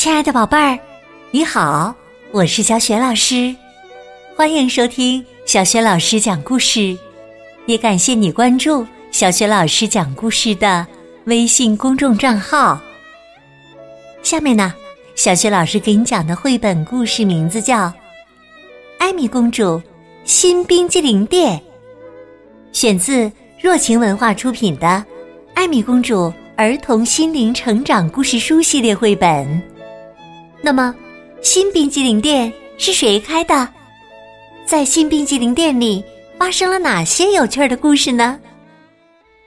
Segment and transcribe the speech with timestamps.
[0.00, 0.78] 亲爱的宝贝儿，
[1.30, 1.94] 你好，
[2.32, 3.54] 我是小雪老师，
[4.34, 6.96] 欢迎收听小雪老师讲故事，
[7.66, 10.86] 也感谢你关注小雪老师讲故事的
[11.24, 12.80] 微信公众账号。
[14.22, 14.72] 下面呢，
[15.16, 17.88] 小雪老师给你讲的绘本故事名字叫
[18.98, 19.82] 《艾米公主
[20.24, 21.58] 新冰激凌店》，
[22.72, 23.30] 选自
[23.60, 24.86] 若晴文化出品的
[25.52, 29.69] 《艾米公主儿童心灵成长故事书》系列绘本。
[30.62, 30.94] 那么，
[31.42, 33.68] 新冰激凌店是谁开的？
[34.66, 36.04] 在新冰激凌店里
[36.38, 38.38] 发生了哪些有趣的故事呢？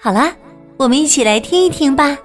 [0.00, 0.34] 好啦，
[0.76, 2.16] 我们一起来听一听吧。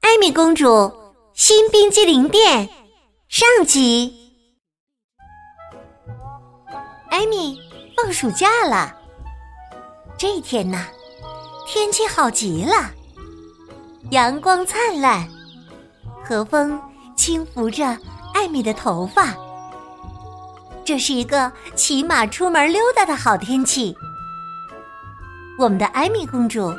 [0.00, 0.92] 艾米公主
[1.32, 2.68] 新冰激凌店
[3.28, 4.12] 上集。
[7.10, 7.58] 艾米
[7.96, 8.94] 放暑假了，
[10.18, 10.86] 这一天呢，
[11.66, 12.90] 天气好极了。
[14.12, 15.26] 阳光灿烂，
[16.22, 16.78] 和风
[17.16, 17.96] 轻拂着
[18.34, 19.34] 艾米的头发。
[20.84, 23.96] 这是一个骑马出门溜达的好天气。
[25.58, 26.70] 我们的艾米公主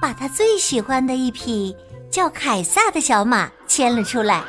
[0.00, 1.76] 把她最喜欢的一匹
[2.10, 4.42] 叫凯撒的小马牵了出来。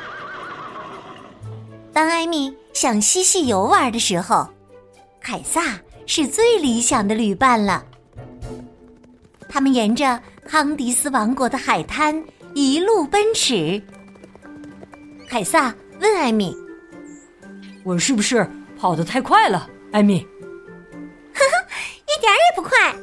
[1.92, 4.48] 当艾米想嬉戏游玩的时候，
[5.20, 7.84] 凯撒是最理想的旅伴了。
[9.48, 10.20] 他们沿着。
[10.46, 12.22] 康迪斯王国的海滩
[12.54, 13.82] 一路奔驰。
[15.28, 16.56] 凯撒问艾米
[17.82, 20.20] ：“我是不是跑得太快了？”艾米
[21.34, 21.66] ：“呵呵，
[22.06, 22.94] 一点儿也不快。”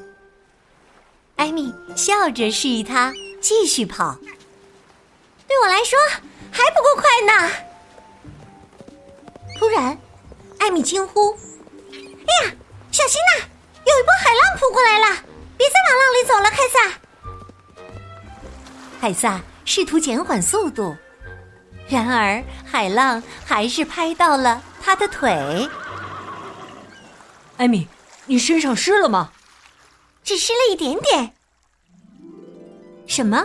[1.35, 4.15] 艾米笑着示意他继续跑。
[5.47, 5.97] 对我来说
[6.51, 7.51] 还不够快呢。
[9.59, 9.97] 突然，
[10.59, 11.31] 艾米惊呼
[11.91, 12.53] ：“哎呀，
[12.91, 13.45] 小心呐！
[13.85, 15.23] 有一波海浪扑过来了，
[15.57, 16.97] 别再往浪里走了，凯撒。”
[19.01, 20.95] 凯撒试图减缓速度，
[21.89, 25.67] 然而海浪还是拍到了他的腿。
[27.57, 27.87] 艾米，
[28.27, 29.31] 你身上湿了吗？
[30.23, 31.33] 只湿了一点点。
[33.07, 33.43] 什么？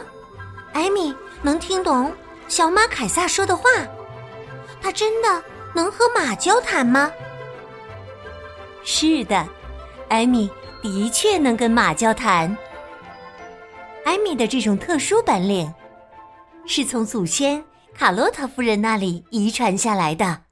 [0.74, 2.14] 艾米能听懂
[2.48, 3.70] 小马凯撒说的话？
[4.82, 5.42] 他真的
[5.74, 7.10] 能和马交谈吗？
[8.84, 9.48] 是的，
[10.10, 10.50] 艾米
[10.82, 12.54] 的确能跟马交谈。
[14.06, 15.74] 艾米的这种特殊本领，
[16.64, 20.44] 是从祖先卡洛特夫人那里遗传下来的。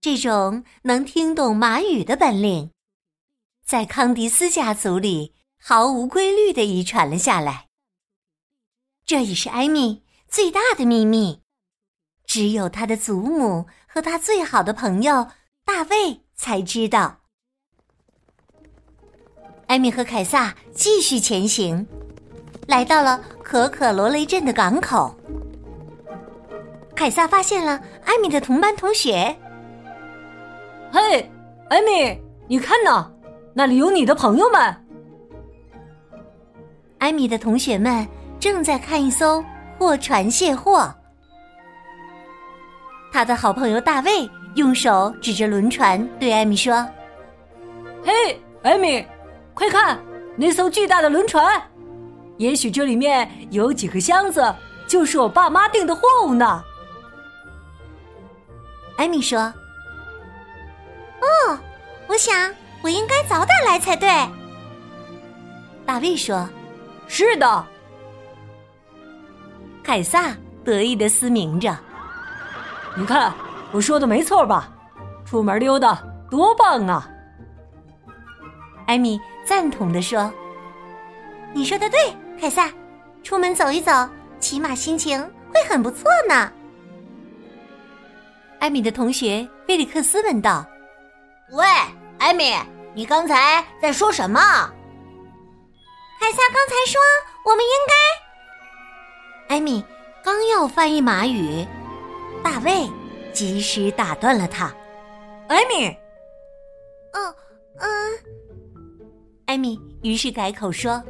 [0.00, 2.70] 这种能听懂马语的本领，
[3.66, 7.66] 在康迪斯家族里毫无规律的遗传了下来。
[9.04, 11.42] 这也是艾米最大的秘密，
[12.24, 15.28] 只有他的祖母和他最好的朋友
[15.66, 17.20] 大卫才知道。
[19.66, 21.86] 艾米和凯撒继续前行。
[22.66, 25.14] 来到了可可罗雷镇的港口，
[26.96, 29.34] 凯撒发现了艾米的同班同学。
[30.90, 31.30] 嘿，
[31.68, 33.08] 艾米，你看呐，
[33.54, 34.74] 那里有你的朋友们。
[36.98, 38.06] 艾米的同学们
[38.40, 39.44] 正在看一艘
[39.78, 40.92] 货船卸货。
[43.12, 46.84] 他的好朋友大卫用手指着轮船，对艾米说
[48.02, 49.06] ：“嘿，艾米，
[49.54, 49.98] 快看
[50.36, 51.62] 那艘巨大的轮船！”
[52.36, 54.54] 也许这里面有几个箱子，
[54.86, 56.62] 就是我爸妈订的货物呢。
[58.98, 59.40] 艾米说
[61.20, 61.58] ：“哦，
[62.06, 64.08] 我想我应该早点来才对。”
[65.86, 66.48] 大卫说
[67.08, 67.66] ：“是的。”
[69.82, 71.76] 凯撒得意的嘶鸣着
[72.96, 73.32] ：“你看，
[73.70, 74.68] 我说的没错吧？
[75.24, 77.08] 出门溜达多棒啊！”
[78.86, 80.32] 艾米赞同的说
[81.54, 81.98] ：“你说的对。”
[82.38, 82.70] 凯撒，
[83.22, 83.90] 出门走一走，
[84.38, 85.18] 起码心情
[85.52, 86.52] 会很不错呢。
[88.58, 90.64] 艾米的同学菲利克斯问道
[91.52, 91.64] ：“喂，
[92.18, 92.54] 艾米，
[92.94, 94.40] 你刚才在说什么？”
[96.20, 97.00] 凯撒刚才说
[97.44, 97.94] ：“我们应该……”
[99.56, 99.82] 艾米
[100.22, 101.66] 刚要翻译马语，
[102.44, 102.86] 大卫
[103.32, 104.72] 及时打断了他
[105.48, 105.86] ：“艾米，
[107.12, 107.34] 嗯
[107.78, 108.18] 嗯。”
[109.46, 111.02] 艾米于是改口说。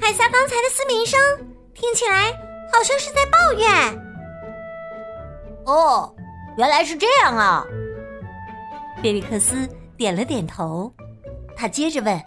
[0.00, 1.18] 凯撒刚才的嘶鸣声
[1.74, 2.32] 听起来
[2.72, 4.06] 好像是在抱怨。
[5.64, 6.14] 哦，
[6.56, 7.64] 原来是这样啊！
[9.02, 10.92] 菲利克斯点了点头，
[11.56, 12.22] 他接着问：“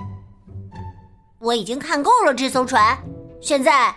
[1.39, 2.98] 我已经看够了这艘船，
[3.42, 3.95] 现在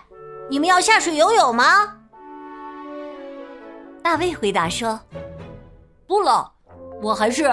[0.49, 1.97] 你们要下水游泳吗？”
[4.01, 4.99] 大卫回答说
[6.07, 6.51] ：“不了，
[7.01, 7.43] 我还是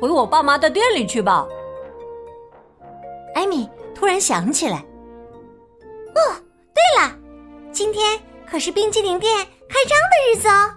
[0.00, 1.46] 回我爸妈的店里去吧。”
[3.34, 4.84] 艾米突然想起来。
[6.14, 6.42] 哦，
[6.74, 7.16] 对了
[7.72, 10.74] 今天可是冰激凌店开张的日子哦！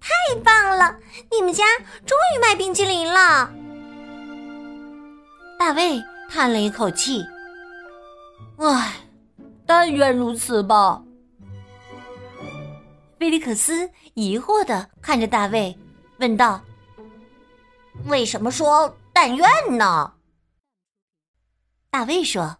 [0.00, 0.10] 太
[0.40, 0.96] 棒了，
[1.30, 1.64] 你们家
[2.06, 3.52] 终于卖冰激凌了。
[5.58, 7.22] 大卫叹了一口气
[8.58, 8.94] ：“唉，
[9.66, 11.02] 但愿如此吧。”
[13.18, 15.76] 菲利克斯疑惑的看着大卫，
[16.20, 16.60] 问道
[18.06, 19.46] ：“为什么说但愿
[19.76, 20.14] 呢？”
[21.90, 22.56] 大卫说：“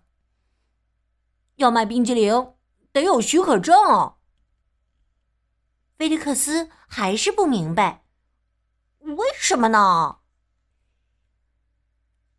[1.59, 2.55] 要卖冰激凌，
[2.93, 4.17] 得有许可证哦。”
[5.97, 8.03] 菲利克斯还是不明白，
[9.01, 10.19] 为什么呢？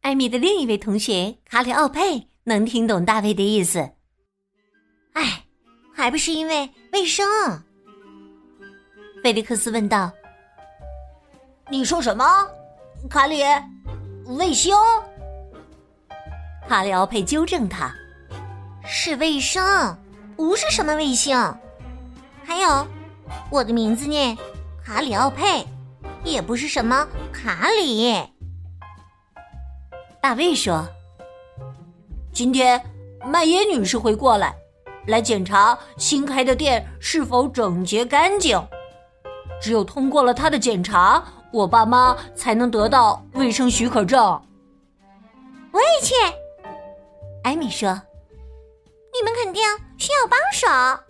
[0.02, 3.80] 艾米的另一位同学卡里奥佩能听懂大卫的意思。
[5.14, 5.46] 哎，
[5.94, 7.26] 还不是因为卫生？
[9.22, 10.10] 菲利克斯问道
[11.70, 12.26] ：“你说什么，
[13.10, 13.44] 卡里？
[14.38, 14.74] 卫星？”
[16.70, 17.94] 卡里奥佩纠正他
[18.92, 19.96] ：“是卫生，
[20.36, 21.38] 不是什么卫星。
[22.44, 22.88] 还有，
[23.52, 24.36] 我的名字念
[24.84, 25.64] 卡里奥佩，
[26.24, 28.16] 也不是什么卡里。”
[30.20, 30.88] 大卫说
[32.34, 32.82] ：“今天
[33.24, 34.56] 麦耶女士会过来，
[35.06, 38.60] 来检查新开的店是否整洁干净。”
[39.62, 44.20] 只有通过了她的检查，我爸妈才能得到卫生许可证。
[45.72, 46.16] 我也去。
[47.44, 48.02] 艾米说
[49.20, 49.62] ：“你们肯定
[49.98, 51.04] 需要帮手。”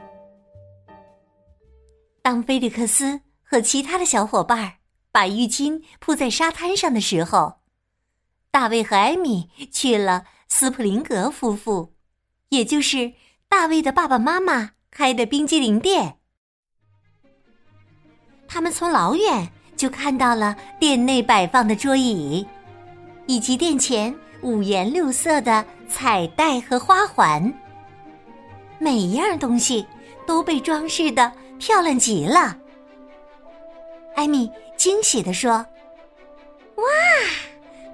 [2.23, 4.73] 当菲利克斯和其他的小伙伴
[5.11, 7.59] 把浴巾铺在沙滩上的时候，
[8.51, 11.94] 大卫和艾米去了斯普林格夫妇，
[12.50, 13.13] 也就是
[13.47, 16.17] 大卫的爸爸妈妈开的冰激凌店。
[18.47, 22.45] 他们从老远就看到了店内摆放的桌椅，
[23.27, 27.51] 以及店前五颜六色的彩带和花环。
[28.79, 29.85] 每一样东西
[30.25, 32.57] 都被装饰的漂亮极了。
[34.15, 35.65] 艾米惊喜的说
[36.75, 36.83] ：“哇，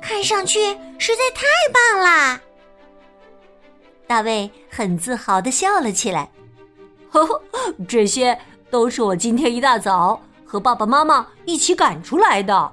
[0.02, 0.60] 看上去
[0.98, 1.44] 实在太
[1.74, 2.40] 棒啦！”
[4.08, 6.30] 大卫很自豪的笑了起来
[7.10, 7.42] ：“呵呵，
[7.88, 8.40] 这些
[8.70, 12.72] 都是我今天一大早。”和爸爸妈妈一起赶出来的。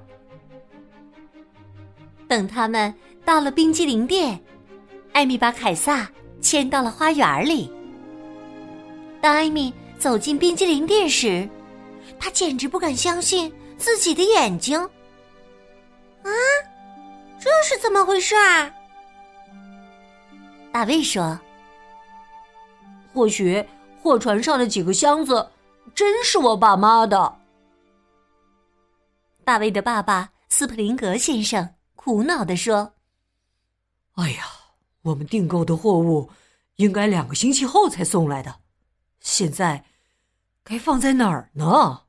[2.28, 2.94] 等他们
[3.24, 4.38] 到了冰激凌店，
[5.12, 6.08] 艾米把凯撒
[6.40, 7.72] 牵到了花园里。
[9.22, 11.48] 当艾米走进冰激凌店时，
[12.18, 14.80] 他简直不敢相信自己的眼睛。
[16.24, 16.30] 啊，
[17.38, 18.68] 这是怎么回事啊？
[20.72, 21.38] 大卫说
[23.14, 23.64] ：“或许
[24.02, 25.48] 货船上的几个箱子
[25.94, 27.36] 真是我爸妈的。”
[29.44, 32.94] 大卫的爸爸斯普林格先生苦恼地说
[34.18, 34.44] ：“哎呀，
[35.02, 36.28] 我们订购的货物
[36.76, 38.61] 应该两个星期后才送来的，
[39.22, 39.84] 现在
[40.62, 42.02] 该放在哪儿呢？”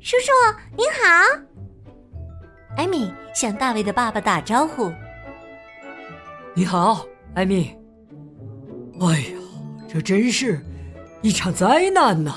[0.00, 0.32] 叔叔
[0.76, 0.98] 您好，
[2.76, 4.92] 艾米向大卫的爸爸打招呼
[6.56, 7.76] ：“你好，艾米。”
[9.00, 9.38] 哎呀，
[9.88, 10.60] 这真是
[11.22, 12.34] 一场灾难呐！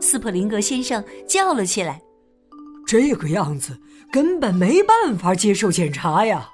[0.00, 2.00] 斯普林格先生叫了起来
[2.86, 3.78] ：“这个样子
[4.10, 6.50] 根本没办法接受检查呀！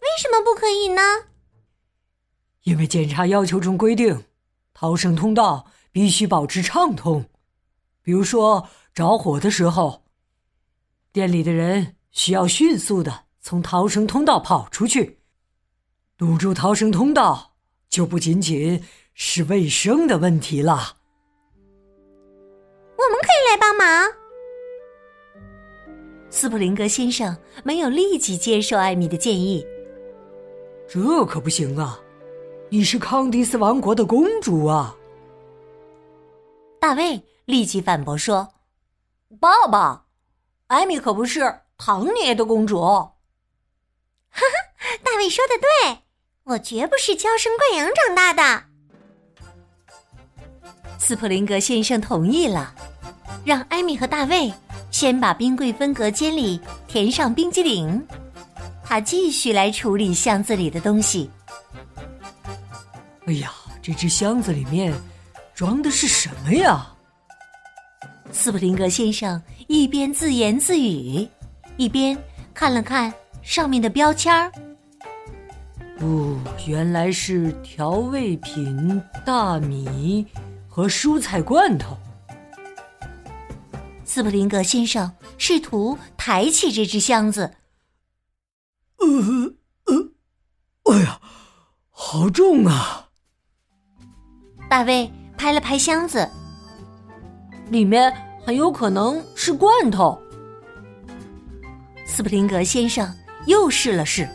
[0.00, 1.02] 为什么不可以呢？
[2.64, 4.24] 因为检查要求中规定，
[4.74, 7.24] 逃生通道必须保持畅通。
[8.02, 10.02] 比如说着火的时候，
[11.12, 15.18] 店里的人需要迅速的从逃生通道跑出去。
[16.16, 17.54] 堵住逃生通道，
[17.88, 18.82] 就不仅仅
[19.14, 20.96] 是卫生的问题了。”
[23.00, 24.12] 我们可以来帮忙。
[26.28, 29.66] 斯普林格先生没有立即接受艾米的建议。
[30.86, 31.98] 这可不行啊！
[32.72, 34.94] 你是康迪斯王国的公主啊！
[36.78, 38.48] 大卫立即反驳说
[39.40, 40.04] ：“爸爸，
[40.68, 43.10] 艾米可不是唐尼的公主。”哈
[44.30, 45.98] 哈，大卫说的对，
[46.44, 48.64] 我绝不是娇生惯养长大的。
[50.96, 52.72] 斯普林格先生同意了。
[53.44, 54.52] 让艾米和大卫
[54.92, 58.06] 先把冰柜分隔间里填上冰激凌，
[58.84, 61.28] 他继续来处理箱子里的东西。
[63.30, 64.92] 哎呀，这只箱子里面
[65.54, 66.84] 装的是什么呀？
[68.32, 71.28] 斯普林格先生一边自言自语，
[71.76, 72.18] 一边
[72.52, 74.50] 看了看上面的标签儿。
[76.00, 80.26] 哦，原来是调味品、大米
[80.66, 81.96] 和蔬菜罐头。
[84.04, 85.08] 斯普林格先生
[85.38, 87.54] 试图抬起这只箱子。
[88.96, 89.06] 呃
[89.84, 91.20] 呃，哎呀，
[91.90, 93.06] 好好重啊！
[94.70, 96.30] 大卫拍了拍箱子，
[97.70, 98.14] 里面
[98.46, 100.16] 很有可能是罐头。
[102.06, 103.12] 斯普林格先生
[103.46, 104.28] 又试了试，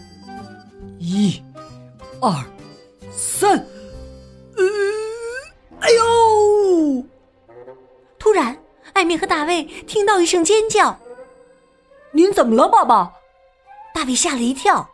[0.99, 1.41] 一、
[2.19, 2.29] 二、
[3.13, 3.51] 三，
[4.57, 4.63] 呃，
[5.79, 7.05] 哎呦！
[8.19, 8.57] 突然，
[8.91, 10.99] 艾米和大卫听到一声尖叫。
[12.11, 13.09] “您怎么了，爸爸？”
[13.95, 14.85] 大卫吓了一跳。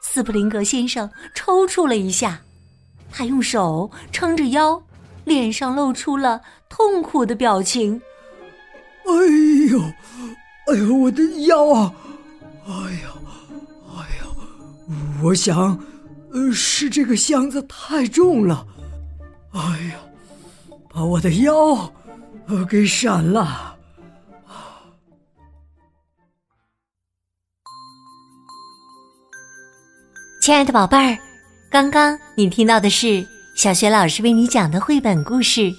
[0.00, 2.40] 斯普林格先生抽搐了一下。
[3.12, 4.82] 他用手撑着腰，
[5.24, 8.00] 脸上露出了痛苦的表情。
[9.04, 9.12] 哎
[9.70, 9.80] 呦，
[10.68, 11.92] 哎呦，我的腰啊！
[12.66, 13.12] 哎呀，
[13.88, 14.26] 哎呀，
[15.22, 15.78] 我想，
[16.32, 18.66] 呃，是这个箱子太重了。
[19.52, 19.96] 哎呀，
[20.88, 21.92] 把我的腰，
[22.46, 23.76] 呃，给闪了。
[30.40, 31.29] 亲爱的宝贝儿。
[31.70, 33.24] 刚刚你听到的是
[33.54, 35.60] 小学老师为你讲的绘本故事《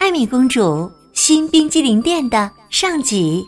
[0.00, 3.40] 艾米公主新冰激凌店》的上集。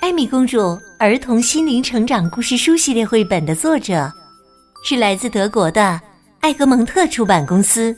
[0.00, 4.08] 艾米公主儿童心灵成长故事书系列绘本的作者
[4.84, 6.00] 是来自德国的
[6.38, 7.96] 艾格蒙特出版公司。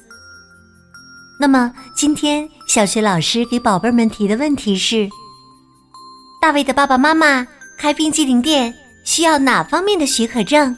[1.39, 5.07] 那么，今天小学老师给宝贝们提的问题是：
[6.41, 8.75] 大卫的爸爸妈妈开冰激凌店
[9.05, 10.75] 需要哪方面的许可证？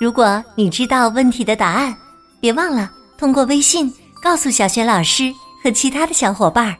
[0.00, 1.94] 如果你知道问题的答案，
[2.40, 3.92] 别忘了通过微信
[4.22, 5.30] 告诉小雪老师
[5.62, 6.74] 和其他的小伙伴。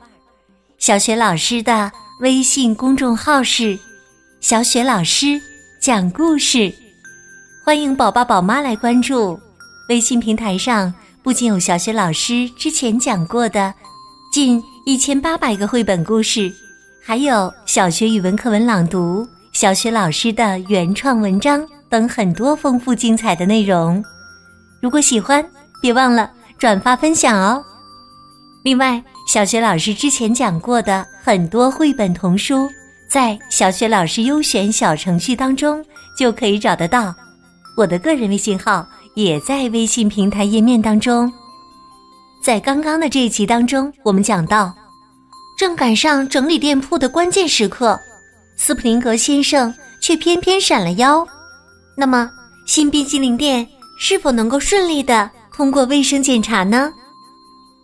[0.78, 3.78] 小雪老师的微信公众号是
[4.40, 5.38] “小雪老师
[5.82, 6.72] 讲故事”，
[7.62, 9.38] 欢迎宝宝宝妈来关注。
[9.90, 10.90] 微信平台上
[11.22, 13.74] 不仅有小雪老师之前讲过的
[14.32, 16.50] 近一千八百个绘本故事，
[17.04, 21.66] 还有小学语文课文朗读、小学老师的原创文章。
[21.90, 24.00] 等很多丰富精彩的内容，
[24.80, 25.44] 如果喜欢，
[25.82, 27.60] 别忘了转发分享哦。
[28.62, 32.70] 另外，小学老师之前讲过的很多绘本童书，
[33.10, 35.84] 在小学老师优选小程序当中
[36.16, 37.12] 就可以找得到。
[37.76, 41.32] 我的个人微信号也在微信平台页面当中。
[42.40, 44.72] 在刚刚的这一集当中，我们讲到，
[45.58, 47.98] 正赶上整理店铺的关键时刻，
[48.62, 51.26] 斯普林格先生却偏偏闪了腰。
[51.96, 52.30] 那么，
[52.66, 53.66] 新冰激凌店
[53.98, 56.92] 是否能够顺利的通过卫生检查呢？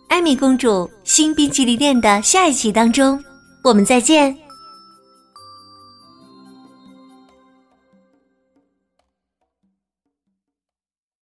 [0.07, 3.19] 艾米公主新冰激凌店的下一集当中，
[3.63, 4.37] 我们再见。